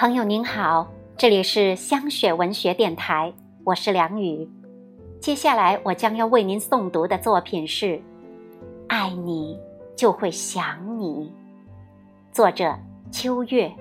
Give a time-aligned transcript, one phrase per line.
[0.00, 3.32] 朋友您好，这里是香雪文学电台，
[3.64, 4.48] 我是梁雨。
[5.20, 7.86] 接下来我将要为您诵读的作品是
[8.86, 9.58] 《爱你
[9.96, 11.32] 就会想你》，
[12.32, 12.72] 作者
[13.10, 13.72] 秋月。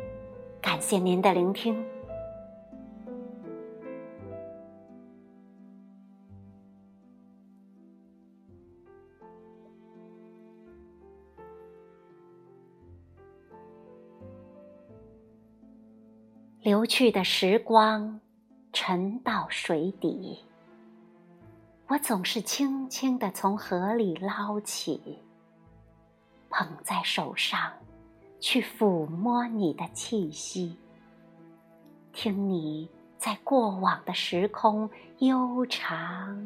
[0.60, 1.86] 感谢您的聆听。
[16.68, 18.20] 流去的时光
[18.74, 20.44] 沉到水底，
[21.88, 25.18] 我总是轻轻地从河里捞起，
[26.50, 27.72] 捧在手上，
[28.42, 30.78] 去抚摸你的气息，
[32.12, 34.90] 听你在过往的时空
[35.20, 36.46] 悠长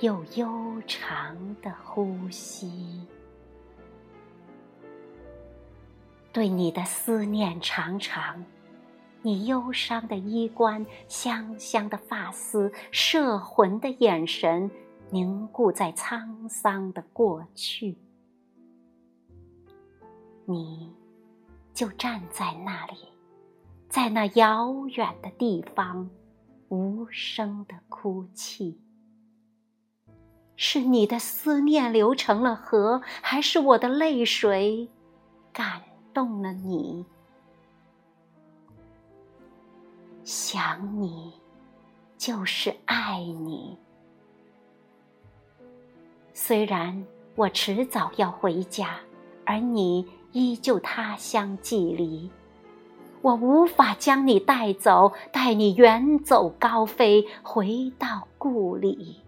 [0.00, 3.06] 又悠长的呼吸，
[6.32, 8.42] 对你的思念长长。
[9.22, 14.70] 你忧伤的衣冠，香香的发丝，摄魂的眼神，
[15.10, 17.96] 凝固在沧桑的过去。
[20.44, 20.92] 你，
[21.72, 22.96] 就站在那里，
[23.88, 26.10] 在那遥远的地方，
[26.68, 28.80] 无声的哭泣。
[30.56, 34.88] 是你的思念流成了河，还是我的泪水
[35.52, 37.06] 感动了你？
[40.24, 41.32] 想你，
[42.16, 43.76] 就是爱你。
[46.32, 48.96] 虽然我迟早要回家，
[49.44, 52.30] 而你依旧他乡寄离，
[53.20, 59.20] 我无法将你带走，带你远走高飞，回到故里。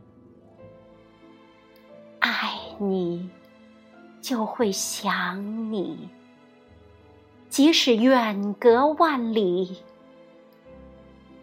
[2.21, 3.29] 爱你，
[4.21, 6.09] 就会想你，
[7.49, 9.77] 即使远隔万里。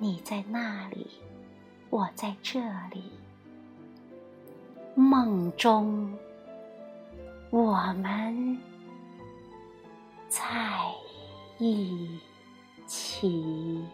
[0.02, 1.06] 你在那里，
[1.92, 2.60] 我在这
[2.92, 3.04] 里。
[4.96, 6.12] 梦中，
[7.52, 8.58] 我们
[10.28, 10.42] 在
[11.60, 12.20] 一
[12.88, 13.86] 起。